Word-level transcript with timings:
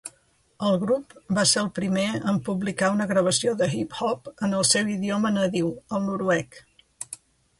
El 0.67 0.77
grup 0.83 1.11
va 1.39 1.43
ser 1.49 1.59
el 1.63 1.67
primer 1.79 2.05
en 2.31 2.39
publicar 2.47 2.89
una 2.95 3.07
gravació 3.11 3.53
de 3.59 3.67
hip-hop 3.81 4.31
en 4.47 4.57
el 4.61 4.65
seu 4.69 4.89
idioma 4.95 5.33
nadiu, 5.37 5.71
el 5.99 6.09
noruec. 6.09 6.59